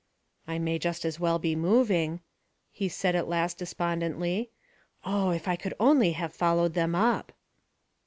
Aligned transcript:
"I 0.47 0.57
may 0.57 0.79
just 0.79 1.05
as 1.05 1.19
well 1.19 1.37
be 1.37 1.55
moving," 1.55 2.21
he 2.71 2.89
said 2.89 3.15
at 3.15 3.27
last 3.27 3.59
despondently. 3.59 4.49
"Oh, 5.05 5.29
if 5.29 5.47
I 5.47 5.55
could 5.55 5.75
only 5.79 6.13
have 6.13 6.33
followed 6.33 6.73
them 6.73 6.95
up!" 6.95 7.31